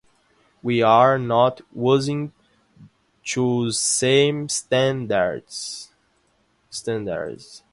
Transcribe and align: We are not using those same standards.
We 0.63 0.81
are 0.81 1.19
not 1.19 1.61
using 1.75 2.33
those 3.35 3.77
same 3.77 4.49
standards. 4.49 5.93